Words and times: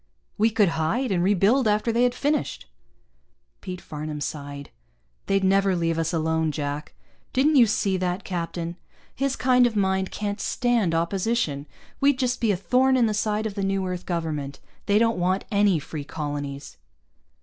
"We 0.35 0.49
could 0.49 0.69
hide, 0.69 1.11
and 1.11 1.23
rebuild 1.23 1.67
after 1.67 1.91
they 1.91 2.01
had 2.01 2.15
finished." 2.15 2.65
Pete 3.61 3.79
Farnam 3.81 4.19
sighed. 4.19 4.71
"They'd 5.27 5.43
never 5.43 5.75
leave 5.75 5.99
us 5.99 6.11
alone, 6.11 6.51
Jack. 6.51 6.95
Didn't 7.33 7.55
you 7.57 7.67
see 7.67 7.97
that 7.97 8.23
captain? 8.23 8.77
His 9.13 9.35
kind 9.35 9.67
of 9.67 9.75
mind 9.75 10.09
can't 10.09 10.41
stand 10.41 10.95
opposition. 10.95 11.67
We'd 11.99 12.17
just 12.17 12.41
be 12.41 12.51
a 12.51 12.57
thorn 12.57 12.97
in 12.97 13.05
the 13.05 13.13
side 13.13 13.45
of 13.45 13.53
the 13.53 13.61
new 13.63 13.85
Earth 13.85 14.07
Government. 14.07 14.59
They 14.87 14.97
don't 14.97 15.19
want 15.19 15.45
any 15.51 15.77
free 15.77 16.03
colonies." 16.03 16.77